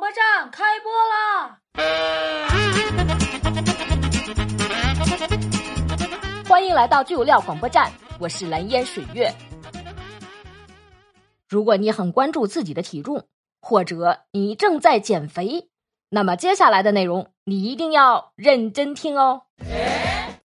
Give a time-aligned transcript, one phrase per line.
[0.00, 1.60] 播站开播啦！
[6.48, 9.30] 欢迎来到巨有料广播站，我是蓝烟水月。
[11.50, 13.26] 如果你很关注自己的体重，
[13.60, 15.68] 或者你正在减肥，
[16.08, 19.42] 那么接下来的内容你一定要认真听哦。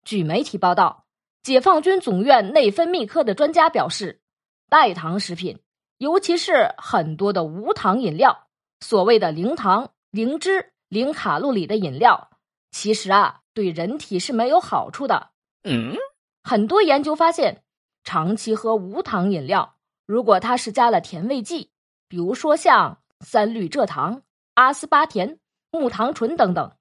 [0.03, 1.05] 据媒体报道，
[1.41, 4.19] 解放军总院内分泌科的专家表示，
[4.67, 5.61] 代糖食品，
[5.99, 8.46] 尤其是很多的无糖饮料，
[8.79, 12.29] 所谓的零糖、零脂、零卡路里的饮料，
[12.71, 15.29] 其实啊，对人体是没有好处的。
[15.63, 15.95] 嗯，
[16.43, 17.63] 很多研究发现，
[18.03, 21.71] 长期喝无糖饮料，如果它是加了甜味剂，
[22.07, 24.21] 比如说像三氯蔗糖、
[24.53, 25.39] 阿斯巴甜、
[25.71, 26.71] 木糖醇等等，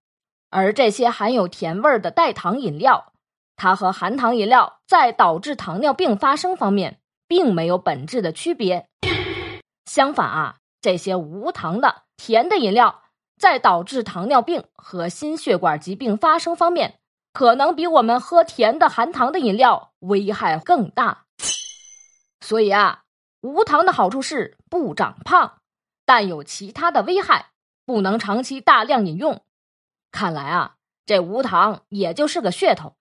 [0.51, 3.13] 而这些含有甜味儿的代糖饮料，
[3.57, 8.89] 它和含糖饮料在导致糖尿病发生方面并没有本质的区别。
[9.87, 13.03] 相反啊，这些无糖的甜的饮料
[13.37, 17.01] 在导致糖尿病和心血管疾病发生方面。
[17.33, 21.25] 可能比我们喝甜的含糖的饮料危害更大，
[22.41, 23.03] 所以啊，
[23.41, 25.59] 无糖的好处是不长胖，
[26.05, 27.51] 但有其他的危害，
[27.85, 29.43] 不能长期大量饮用。
[30.13, 32.95] 看来啊，这无糖也就是个噱头，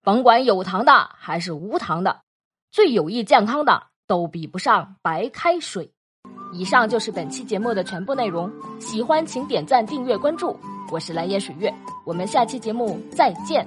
[0.00, 2.22] 甭管有糖的还是无糖的，
[2.70, 5.92] 最有益健康的都比不上白开水。
[6.52, 10.54] 以上就是本期节目的全部内容，喜欢请点赞、订阅、关注。
[10.90, 11.72] 我是蓝颜水月，
[12.04, 13.66] 我们下期节目再见。